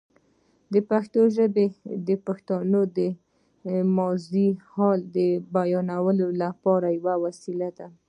پښتو 0.89 1.21
ژبه 1.35 1.65
د 2.07 2.09
پښتنو 2.25 2.81
د 2.97 2.99
ماضي 3.97 4.47
او 4.55 4.61
حال 4.73 4.99
بیانولو 5.55 6.27
لپاره 6.43 6.87
یوه 6.97 7.15
وسیله 7.25 7.69
ده. 7.77 7.87